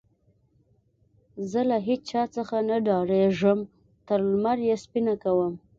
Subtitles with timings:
[1.51, 3.59] زه له هيچا څخه نه ډارېږم؛
[4.07, 5.53] تر لمر يې سپينه کوم.